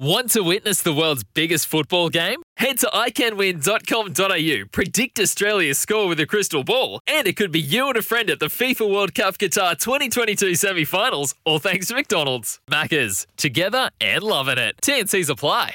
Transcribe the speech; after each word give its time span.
Want 0.00 0.30
to 0.30 0.40
witness 0.42 0.80
the 0.80 0.94
world's 0.94 1.24
biggest 1.24 1.66
football 1.66 2.08
game? 2.08 2.40
Head 2.56 2.78
to 2.78 2.86
iCanWin.com.au, 2.86 4.68
predict 4.72 5.20
Australia's 5.20 5.78
score 5.78 6.08
with 6.08 6.18
a 6.20 6.26
crystal 6.26 6.64
ball, 6.64 7.00
and 7.06 7.26
it 7.26 7.36
could 7.36 7.52
be 7.52 7.60
you 7.60 7.86
and 7.88 7.98
a 7.98 8.00
friend 8.00 8.30
at 8.30 8.40
the 8.40 8.46
FIFA 8.46 8.90
World 8.90 9.14
Cup 9.14 9.36
Qatar 9.36 9.78
2022 9.78 10.54
semi 10.54 10.86
finals, 10.86 11.34
all 11.44 11.58
thanks 11.58 11.88
to 11.88 11.94
McDonald's. 11.94 12.60
Maccas, 12.70 13.26
together 13.36 13.90
and 14.00 14.22
loving 14.22 14.56
it. 14.56 14.76
TNC's 14.80 15.28
apply. 15.28 15.74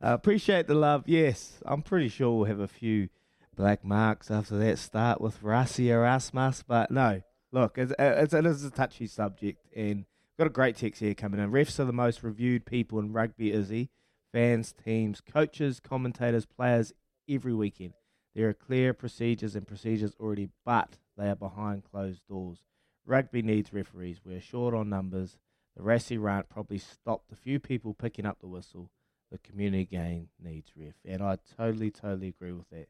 Uh, 0.00 0.14
appreciate 0.14 0.68
the 0.68 0.76
love. 0.76 1.02
Yes, 1.06 1.58
I'm 1.66 1.82
pretty 1.82 2.10
sure 2.10 2.36
we'll 2.36 2.44
have 2.44 2.60
a 2.60 2.68
few 2.68 3.08
black 3.56 3.84
marks 3.84 4.30
after 4.30 4.56
that 4.58 4.78
start 4.78 5.20
with 5.20 5.42
Rassie 5.42 5.88
Erasmus, 5.88 6.62
but 6.64 6.92
no. 6.92 7.22
Look, 7.50 7.78
it's, 7.78 7.92
it's, 7.98 8.32
it 8.32 8.46
is 8.46 8.64
a 8.64 8.70
touchy 8.70 9.08
subject, 9.08 9.66
and 9.74 10.04
got 10.38 10.46
a 10.46 10.50
great 10.50 10.76
text 10.76 11.00
here 11.00 11.14
coming 11.14 11.40
in. 11.40 11.50
Refs 11.50 11.78
are 11.78 11.84
the 11.84 11.92
most 11.92 12.22
reviewed 12.22 12.66
people 12.66 12.98
in 12.98 13.12
rugby, 13.12 13.52
Izzy. 13.52 13.90
Fans, 14.32 14.72
teams, 14.72 15.20
coaches, 15.20 15.78
commentators, 15.78 16.44
players 16.44 16.92
every 17.28 17.54
weekend. 17.54 17.94
There 18.34 18.48
are 18.48 18.54
clear 18.54 18.92
procedures 18.92 19.54
and 19.54 19.66
procedures 19.66 20.16
already, 20.18 20.48
but 20.64 20.98
they 21.16 21.28
are 21.28 21.36
behind 21.36 21.84
closed 21.84 22.22
doors. 22.28 22.64
Rugby 23.06 23.42
needs 23.42 23.72
referees. 23.72 24.20
We're 24.24 24.40
short 24.40 24.74
on 24.74 24.88
numbers. 24.88 25.38
The 25.76 25.82
Rassie 25.82 26.20
rant 26.20 26.48
probably 26.48 26.78
stopped 26.78 27.30
a 27.30 27.36
few 27.36 27.60
people 27.60 27.94
picking 27.94 28.26
up 28.26 28.40
the 28.40 28.48
whistle. 28.48 28.90
The 29.30 29.38
community 29.38 29.84
game 29.84 30.28
needs 30.42 30.70
ref, 30.76 30.94
and 31.04 31.22
I 31.22 31.38
totally, 31.56 31.90
totally 31.90 32.28
agree 32.28 32.52
with 32.52 32.68
that. 32.70 32.86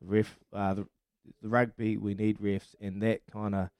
The 0.00 0.06
ref, 0.06 0.38
uh, 0.52 0.74
the, 0.74 0.86
the 1.40 1.48
rugby, 1.48 1.96
we 1.96 2.14
need 2.14 2.38
refs, 2.38 2.74
and 2.80 3.02
that 3.02 3.22
kind 3.32 3.54
of 3.54 3.70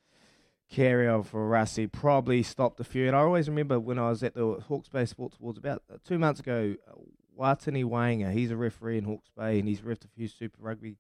carry 0.71 1.09
on 1.09 1.23
for 1.23 1.49
Rassie 1.49 1.91
probably 1.91 2.43
stopped 2.43 2.81
a 2.81 2.85
few. 2.85 3.07
And 3.07 3.17
I 3.17 3.21
always 3.21 3.49
remember 3.49 3.81
when 3.81 3.99
I 3.99 4.11
was 4.11 4.23
at 4.23 4.35
the 4.35 4.63
Hawke's 4.69 4.89
Bay 4.89 5.07
Sports 5.07 5.37
Awards 5.41 5.59
about 5.59 5.83
uh, 5.93 5.97
two 6.07 6.19
months 6.19 6.41
ago, 6.41 6.75
uh, 6.91 6.95
Watini 7.39 7.85
Wainga, 7.85 8.33
he's 8.33 8.51
a 8.51 8.57
referee 8.57 8.99
in 8.99 9.05
Hawke's 9.05 9.31
Bay 9.37 9.59
and 9.59 9.69
he's 9.69 9.81
refed 9.81 10.05
a 10.05 10.09
few 10.09 10.29
Super 10.29 10.61
Rugby 10.61 10.97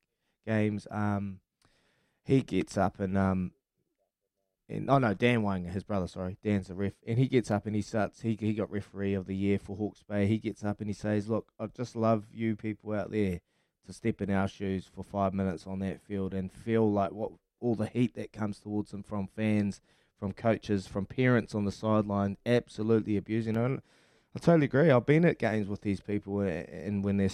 games. 0.47 0.87
Um, 0.91 1.41
he 2.25 2.43
gets 2.43 2.77
up 2.77 3.01
and 3.01 3.17
um, 3.19 3.53
and 4.69 4.91
oh 4.91 4.99
no, 4.99 5.15
Dan 5.15 5.43
Wainga, 5.43 5.71
his 5.71 5.83
brother, 5.83 6.07
sorry, 6.07 6.37
Dan's 6.45 6.69
a 6.69 6.75
ref, 6.75 6.93
and 7.07 7.19
he 7.19 7.27
gets 7.27 7.51
up 7.51 7.67
and 7.67 7.75
he 7.75 7.81
starts. 7.81 8.21
He 8.21 8.37
he 8.39 8.53
got 8.53 8.71
referee 8.71 9.15
of 9.15 9.27
the 9.27 9.35
year 9.35 9.59
for 9.59 9.77
Hawke's 9.77 10.03
Bay. 10.03 10.27
He 10.27 10.37
gets 10.37 10.63
up 10.63 10.81
and 10.81 10.89
he 10.89 10.93
says, 10.93 11.29
"Look, 11.29 11.53
I 11.59 11.67
just 11.67 11.97
love 11.97 12.27
you 12.33 12.55
people 12.55 12.93
out 12.93 13.11
there 13.11 13.41
to 13.87 13.93
step 13.95 14.21
in 14.21 14.31
our 14.31 14.47
shoes 14.47 14.87
for 14.95 15.03
five 15.03 15.33
minutes 15.33 15.67
on 15.67 15.79
that 15.79 16.03
field 16.03 16.35
and 16.35 16.53
feel 16.53 16.91
like 16.93 17.13
what 17.13 17.33
all 17.61 17.75
the 17.75 17.87
heat 17.87 18.15
that 18.15 18.33
comes 18.33 18.59
towards 18.61 18.91
them 18.91 19.03
from 19.03 19.27
fans, 19.27 19.81
from 20.19 20.33
coaches, 20.33 20.87
from 20.87 21.07
parents 21.07 21.55
on 21.55 21.65
the 21.65 21.73
sideline, 21.73 22.37
absolutely 22.45 23.17
abusing 23.17 23.57
it. 23.57 23.83
I 24.35 24.39
totally 24.39 24.67
agree. 24.67 24.91
I've 24.91 25.07
been 25.07 25.25
at 25.25 25.39
games 25.39 25.69
with 25.69 25.81
these 25.81 26.01
people, 26.01 26.41
and 26.41 27.03
when 27.03 27.17
they're 27.17 27.29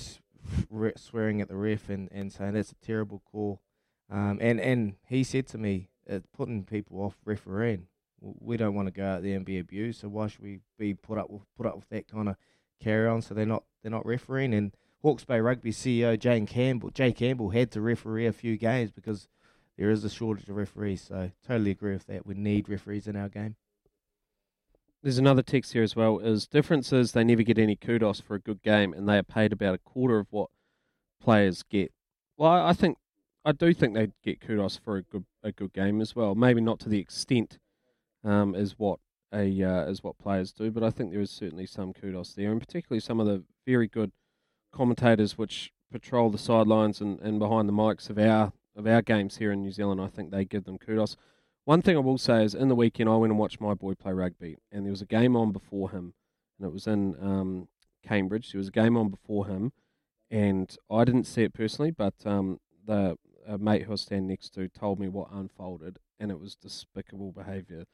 swearing 0.97 1.41
at 1.41 1.49
the 1.49 1.57
ref 1.57 1.89
and, 1.89 2.09
and 2.13 2.33
saying 2.33 2.53
that's 2.55 2.73
a 2.73 2.87
terrible 2.87 3.23
call, 3.31 3.61
um, 4.11 4.39
and 4.41 4.61
and 4.61 4.95
he 5.09 5.25
said 5.25 5.47
to 5.49 5.59
me, 5.59 5.89
it's 6.07 6.27
putting 6.33 6.65
people 6.65 7.01
off 7.01 7.17
refereeing. 7.25 7.87
We 8.21 8.57
don't 8.57 8.75
want 8.75 8.87
to 8.87 8.93
go 8.93 9.05
out 9.05 9.23
there 9.23 9.37
and 9.37 9.45
be 9.45 9.59
abused, 9.59 10.01
so 10.01 10.09
why 10.09 10.29
should 10.29 10.43
we 10.43 10.61
be 10.79 10.95
put 10.95 11.19
up 11.19 11.31
with 11.31 11.43
put 11.57 11.67
up 11.67 11.77
with 11.77 11.89
that 11.89 12.09
kind 12.09 12.29
of 12.29 12.37
carry 12.81 13.09
on? 13.09 13.23
So 13.23 13.35
they're 13.35 13.47
not 13.47 13.65
they're 13.83 13.91
not 13.91 14.07
refereeing. 14.07 14.55
And 14.55 14.75
Hawke's 15.03 15.25
Bay 15.25 15.41
Rugby 15.41 15.73
CEO 15.73 16.19
Jane 16.19 16.47
Campbell, 16.47 16.91
Jay 16.91 17.13
Campbell, 17.13 17.51
had 17.51 17.71
to 17.73 17.81
referee 17.81 18.27
a 18.27 18.33
few 18.33 18.57
games 18.57 18.91
because 18.91 19.29
there 19.77 19.91
is 19.91 20.05
a 20.05 20.11
shortage 20.11 20.49
of 20.49 20.57
referees. 20.57 21.03
So 21.03 21.31
totally 21.47 21.73
agree 21.73 21.93
with 21.93 22.07
that. 22.07 22.27
We 22.27 22.35
need 22.35 22.69
referees 22.69 23.07
in 23.07 23.17
our 23.17 23.29
game. 23.29 23.57
There's 25.03 25.19
another 25.19 25.43
text 25.43 25.75
here 25.75 25.83
as 25.83 25.95
well. 25.95 26.19
Is 26.19 26.47
differences 26.47 27.13
they 27.13 27.25
never 27.25 27.43
get 27.43 27.59
any 27.59 27.77
kudos 27.77 28.21
for 28.21 28.35
a 28.35 28.41
good 28.41 28.63
game, 28.63 28.95
and 28.95 29.09
they 29.09 29.19
are 29.19 29.23
paid 29.23 29.53
about 29.53 29.75
a 29.75 29.79
quarter 29.79 30.19
of 30.19 30.29
what 30.31 30.49
players 31.21 31.63
get. 31.63 31.93
Well, 32.37 32.53
I 32.53 32.73
think 32.73 32.97
I 33.45 33.53
do 33.53 33.75
think 33.75 33.95
they 33.95 34.09
get 34.23 34.41
kudos 34.41 34.79
for 34.79 34.97
a 34.97 35.03
good 35.03 35.27
a 35.43 35.53
good 35.53 35.75
game 35.75 36.01
as 36.01 36.17
well. 36.17 36.35
Maybe 36.35 36.63
not 36.63 36.81
to 36.81 36.89
the 36.89 36.99
extent 36.99 37.59
um, 38.25 38.55
as 38.55 38.79
what 38.79 38.99
a 39.31 39.63
uh, 39.63 39.85
as 39.85 40.03
what 40.03 40.17
players 40.17 40.53
do, 40.53 40.71
but 40.71 40.83
I 40.83 40.89
think 40.89 41.11
there 41.13 41.21
is 41.21 41.31
certainly 41.31 41.67
some 41.67 41.93
kudos 41.93 42.33
there, 42.33 42.51
and 42.51 42.61
particularly 42.61 43.01
some 43.01 43.21
of 43.21 43.27
the 43.27 43.45
very 43.67 43.89
good 43.89 44.13
commentators 44.73 45.37
which 45.37 45.71
patrol 45.93 46.31
the 46.31 46.39
sidelines 46.39 47.01
and, 47.01 47.21
and 47.21 47.39
behind 47.39 47.69
the 47.69 47.73
mics 47.73 48.09
of 48.09 48.19
our 48.19 48.53
of 48.77 48.87
our 48.87 49.03
games 49.03 49.37
here 49.37 49.53
in 49.53 49.61
New 49.61 49.73
Zealand, 49.73 50.01
I 50.01 50.09
think 50.09 50.31
they 50.31 50.45
give 50.45 50.65
them 50.65 50.79
kudos. 50.79 51.17
One 51.65 51.81
thing 51.81 51.97
I 51.97 52.01
will 52.01 52.19
say 52.19 52.45
is 52.45 52.55
in 52.55 52.69
the 52.69 52.75
weekend 52.75 53.09
I 53.09 53.17
went 53.17 53.31
and 53.31 53.39
watched 53.39 53.61
my 53.61 53.75
boy 53.75 53.95
play 53.95 54.13
rugby, 54.13 54.59
and 54.71 54.85
there 54.85 54.91
was 54.91 55.03
a 55.03 55.07
game 55.07 55.37
on 55.37 55.53
before 55.53 55.91
him, 55.91 56.15
and 56.59 56.69
it 56.69 56.73
was 56.73 56.87
in 56.87 57.17
um, 57.21 57.69
Cambridge. 58.07 58.53
There 58.53 58.59
was 58.59 58.69
a 58.69 58.73
game 58.73 58.97
on 58.97 59.09
before 59.09 59.47
him, 59.47 59.73
and 60.31 60.77
I 60.91 61.05
didn't 61.05 61.25
see 61.25 61.43
it 61.43 61.55
personally, 61.55 61.91
but 61.91 62.15
um, 62.27 62.61
the 62.87 63.17
mate 63.59 63.83
who 63.83 63.91
I 63.91 63.93
was 63.93 64.03
standing 64.03 64.29
next 64.29 64.51
to 64.55 64.69
told 64.69 64.99
me 64.99 65.09
what 65.09 65.29
unfolded, 65.33 65.99
and 66.19 66.31
it 66.31 66.41
was 66.41 66.55
despicable 66.55 67.33
behaviour. 67.33 67.85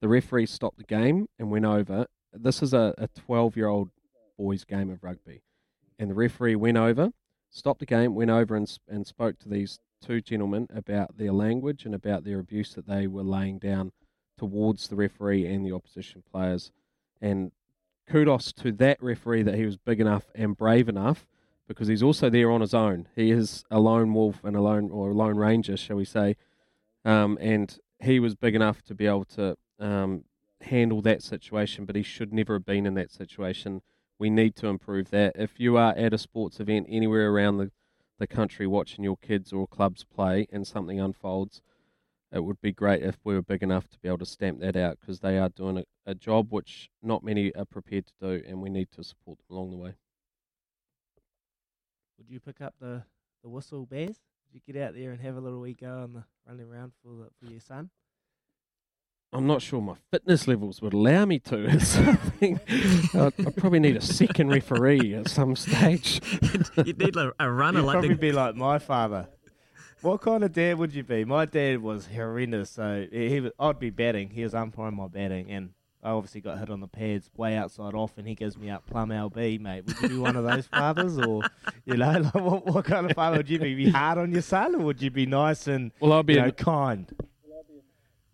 The 0.00 0.08
referee 0.08 0.46
stopped 0.46 0.78
the 0.78 0.84
game 0.84 1.28
and 1.38 1.50
went 1.50 1.64
over. 1.64 2.06
This 2.32 2.62
is 2.62 2.72
a 2.72 2.94
12 3.26 3.56
year 3.56 3.68
old 3.68 3.90
boys' 4.38 4.64
game 4.64 4.90
of 4.90 5.02
rugby, 5.02 5.42
and 5.98 6.10
the 6.10 6.14
referee 6.14 6.56
went 6.56 6.76
over, 6.76 7.10
stopped 7.50 7.80
the 7.80 7.86
game, 7.86 8.14
went 8.14 8.30
over 8.30 8.56
and, 8.56 8.78
and 8.88 9.06
spoke 9.06 9.38
to 9.40 9.48
these 9.48 9.80
two 10.00 10.20
gentlemen 10.20 10.68
about 10.74 11.16
their 11.16 11.32
language 11.32 11.84
and 11.84 11.94
about 11.94 12.24
their 12.24 12.38
abuse 12.38 12.74
that 12.74 12.86
they 12.86 13.06
were 13.06 13.22
laying 13.22 13.58
down 13.58 13.92
towards 14.36 14.88
the 14.88 14.96
referee 14.96 15.46
and 15.46 15.66
the 15.66 15.72
opposition 15.72 16.22
players. 16.30 16.70
And 17.20 17.50
kudos 18.08 18.52
to 18.52 18.72
that 18.72 19.02
referee 19.02 19.42
that 19.42 19.54
he 19.54 19.66
was 19.66 19.76
big 19.76 20.00
enough 20.00 20.30
and 20.34 20.56
brave 20.56 20.88
enough 20.88 21.26
because 21.66 21.88
he's 21.88 22.02
also 22.02 22.30
there 22.30 22.50
on 22.50 22.60
his 22.60 22.74
own. 22.74 23.08
He 23.14 23.30
is 23.30 23.64
a 23.70 23.78
lone 23.78 24.14
wolf 24.14 24.42
and 24.44 24.56
a 24.56 24.60
lone 24.60 24.90
or 24.90 25.10
a 25.10 25.14
lone 25.14 25.36
ranger, 25.36 25.76
shall 25.76 25.96
we 25.96 26.04
say? 26.04 26.36
Um, 27.04 27.36
and 27.40 27.78
he 28.00 28.20
was 28.20 28.34
big 28.34 28.54
enough 28.54 28.82
to 28.82 28.94
be 28.94 29.06
able 29.06 29.26
to 29.26 29.56
um, 29.78 30.24
handle 30.62 31.02
that 31.02 31.22
situation, 31.22 31.84
but 31.84 31.96
he 31.96 32.02
should 32.02 32.32
never 32.32 32.54
have 32.54 32.64
been 32.64 32.86
in 32.86 32.94
that 32.94 33.10
situation. 33.10 33.82
We 34.18 34.30
need 34.30 34.56
to 34.56 34.66
improve 34.66 35.10
that. 35.10 35.32
If 35.36 35.60
you 35.60 35.76
are 35.76 35.94
at 35.96 36.12
a 36.12 36.18
sports 36.18 36.60
event 36.60 36.86
anywhere 36.88 37.30
around 37.30 37.58
the 37.58 37.70
the 38.18 38.26
country 38.26 38.66
watching 38.66 39.04
your 39.04 39.16
kids 39.16 39.52
or 39.52 39.66
clubs 39.66 40.04
play 40.04 40.46
and 40.52 40.66
something 40.66 41.00
unfolds, 41.00 41.62
it 42.32 42.40
would 42.44 42.60
be 42.60 42.72
great 42.72 43.02
if 43.02 43.16
we 43.24 43.34
were 43.34 43.42
big 43.42 43.62
enough 43.62 43.88
to 43.88 43.98
be 44.00 44.08
able 44.08 44.18
to 44.18 44.26
stamp 44.26 44.60
that 44.60 44.76
out 44.76 44.98
because 45.00 45.20
they 45.20 45.38
are 45.38 45.48
doing 45.48 45.78
a, 45.78 45.84
a 46.04 46.14
job 46.14 46.48
which 46.50 46.90
not 47.02 47.22
many 47.22 47.54
are 47.54 47.64
prepared 47.64 48.06
to 48.06 48.12
do, 48.20 48.42
and 48.46 48.60
we 48.60 48.68
need 48.68 48.88
to 48.92 49.02
support 49.02 49.38
them 49.38 49.56
along 49.56 49.70
the 49.70 49.76
way. 49.76 49.94
Would 52.18 52.28
you 52.28 52.40
pick 52.40 52.60
up 52.60 52.74
the, 52.80 53.04
the 53.42 53.48
whistle, 53.48 53.86
Bears? 53.86 54.18
Did 54.52 54.54
you 54.66 54.72
get 54.72 54.82
out 54.82 54.94
there 54.94 55.12
and 55.12 55.20
have 55.20 55.36
a 55.36 55.40
little 55.40 55.60
wee 55.60 55.74
go 55.74 56.00
on 56.02 56.12
the 56.12 56.24
running 56.46 56.66
around 56.66 56.92
for 57.02 57.10
the, 57.14 57.28
for 57.38 57.50
your 57.50 57.60
son? 57.60 57.90
I'm 59.32 59.46
not 59.46 59.60
sure 59.60 59.80
my 59.82 59.94
fitness 60.10 60.48
levels 60.48 60.80
would 60.80 60.94
allow 60.94 61.24
me 61.26 61.38
to. 61.40 61.78
So 61.80 62.00
I 62.02 62.14
think 62.16 62.60
I'd, 63.14 63.32
I'd 63.46 63.56
probably 63.56 63.80
need 63.80 63.96
a 63.96 64.00
second 64.00 64.48
referee 64.48 65.14
at 65.14 65.28
some 65.28 65.54
stage. 65.54 66.20
You'd 66.84 66.98
need 66.98 67.16
a, 67.16 67.32
a 67.38 67.50
runner 67.50 67.80
You'd 67.80 67.86
like 67.86 67.92
probably 67.94 68.08
the 68.10 68.14
be 68.16 68.32
like 68.32 68.54
my 68.56 68.78
father. 68.78 69.28
What 70.00 70.20
kind 70.22 70.44
of 70.44 70.52
dad 70.52 70.78
would 70.78 70.94
you 70.94 71.02
be? 71.02 71.24
My 71.24 71.44
dad 71.44 71.82
was 71.82 72.06
horrendous, 72.06 72.70
so 72.70 73.06
he, 73.12 73.28
he 73.28 73.40
was, 73.40 73.52
I'd 73.58 73.78
be 73.78 73.90
batting. 73.90 74.30
He 74.30 74.44
was 74.44 74.54
umpiring 74.54 74.94
my 74.94 75.08
batting, 75.08 75.50
and 75.50 75.70
I 76.04 76.10
obviously 76.10 76.40
got 76.40 76.58
hit 76.60 76.70
on 76.70 76.80
the 76.80 76.86
pads 76.86 77.28
way 77.36 77.56
outside 77.56 77.94
off, 77.94 78.16
and 78.16 78.26
he 78.26 78.34
gives 78.36 78.56
me 78.56 78.70
up 78.70 78.86
plum 78.86 79.08
LB, 79.10 79.60
mate. 79.60 79.84
Would 79.86 80.00
you 80.00 80.08
be 80.08 80.16
one 80.18 80.36
of 80.36 80.44
those 80.44 80.66
fathers, 80.72 81.18
or 81.18 81.42
you 81.84 81.96
know, 81.96 82.12
like 82.20 82.34
what, 82.34 82.64
what 82.66 82.84
kind 82.84 83.10
of 83.10 83.16
father 83.16 83.38
would 83.38 83.50
you 83.50 83.58
be? 83.58 83.74
Be 83.74 83.90
hard 83.90 84.18
on 84.18 84.30
your 84.32 84.42
son, 84.42 84.76
or 84.76 84.78
would 84.78 85.02
you 85.02 85.10
be 85.10 85.26
nice 85.26 85.66
and 85.66 85.90
Well, 86.00 86.12
I'll 86.12 86.22
be 86.22 86.34
you 86.34 86.40
a- 86.40 86.46
know, 86.46 86.52
kind? 86.52 87.12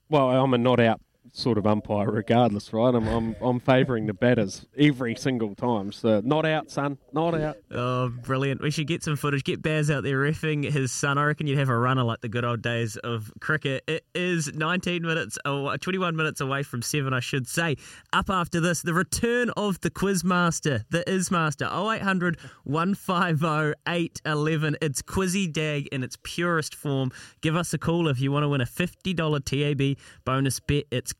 Well, 0.09 0.31
I'm 0.31 0.55
a 0.55 0.59
not 0.59 0.81
out 0.81 1.01
sort 1.35 1.59
of 1.59 1.67
umpire, 1.67 2.11
regardless, 2.11 2.73
right? 2.73 2.95
I'm 2.95 3.07
I'm, 3.09 3.37
I'm 3.43 3.61
favouring 3.61 4.07
the 4.07 4.15
batters 4.15 4.67
every 4.79 5.17
single 5.17 5.55
time. 5.55 5.93
So 5.93 6.23
not 6.25 6.47
out, 6.47 6.71
son, 6.71 6.97
not 7.13 7.35
out. 7.35 7.57
Oh, 7.73 8.09
brilliant. 8.09 8.63
We 8.63 8.71
should 8.71 8.87
get 8.87 9.03
some 9.03 9.17
footage. 9.17 9.45
Get 9.45 9.61
Baz 9.61 9.91
out 9.91 10.05
there 10.05 10.19
riffing 10.19 10.71
his 10.71 10.93
son. 10.93 11.19
I 11.19 11.25
reckon 11.25 11.47
you'd 11.47 11.59
have 11.59 11.69
a 11.69 11.77
runner 11.77 12.05
like 12.05 12.21
the 12.21 12.29
good 12.29 12.45
old 12.45 12.63
days 12.63 12.97
of 12.99 13.33
cricket. 13.41 13.83
It 13.87 14.07
is 14.15 14.55
19 14.55 15.03
minutes, 15.03 15.37
aw- 15.45 15.77
21 15.77 16.17
minutes 16.17 16.41
away 16.41 16.63
from 16.63 16.83
7, 16.83 17.13
I 17.13 17.21
should 17.21 17.49
say. 17.49 17.77
Up 18.13 18.31
after 18.31 18.61
this, 18.61 18.83
the 18.83 18.95
return 18.95 19.51
of 19.57 19.81
the 19.81 19.91
Quizmaster, 19.91 20.85
the 20.91 21.03
Ismaster, 21.07 21.67
0800 21.67 22.39
150 22.63 23.75
811. 23.87 24.77
It's 24.81 25.03
Quizzy 25.03 25.53
Dag 25.53 25.89
in 25.89 26.05
its 26.05 26.17
purest 26.23 26.75
form. 26.77 27.11
Give 27.41 27.57
us 27.57 27.75
a 27.75 27.79
call 27.79 28.09
if 28.09 28.21
you 28.21 28.31
want 28.31 28.45
to 28.45 28.49
win 28.49 28.61
a 28.61 28.65
$50 28.67 29.45
TAB 29.45 29.97
bonus 30.25 30.61
bet. 30.61 30.85
It's 30.91 31.13